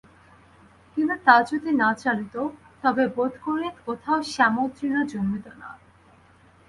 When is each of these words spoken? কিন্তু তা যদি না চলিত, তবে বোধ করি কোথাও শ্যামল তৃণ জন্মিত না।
কিন্তু 0.97 1.15
তা 1.25 1.35
যদি 1.49 1.71
না 1.81 1.89
চলিত, 2.03 2.35
তবে 2.83 3.03
বোধ 3.15 3.33
করি 3.45 3.67
কোথাও 3.85 4.19
শ্যামল 4.31 4.67
তৃণ 4.75 4.95
জন্মিত 5.11 5.45
না। 5.61 5.69